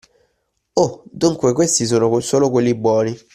[0.73, 3.15] Oh, dunque questi sono solo quelli buoni.